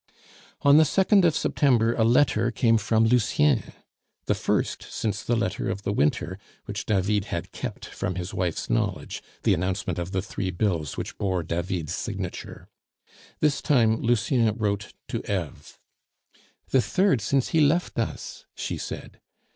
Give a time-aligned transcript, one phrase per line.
[0.63, 3.73] On the 2nd of September, a letter came from Lucien,
[4.25, 8.67] the first since the letter of the winter, which David had kept from his wife's
[8.67, 12.67] knowledge the announcement of the three bills which bore David's signature.
[13.41, 15.77] This time Lucien wrote to Eve.
[16.71, 19.21] "The third since he left us!" she said.